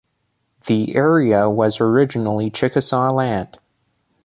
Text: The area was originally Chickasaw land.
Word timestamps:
The 0.65 0.95
area 0.95 1.47
was 1.47 1.79
originally 1.79 2.49
Chickasaw 2.49 3.11
land. 3.11 3.59